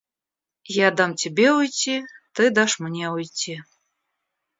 Я 0.85 0.89
дам 1.01 1.13
тебе 1.13 1.51
уйти, 1.55 1.97
ты 2.39 2.49
дашь 2.49 2.79
мне 2.79 3.11
уйти. 3.11 3.61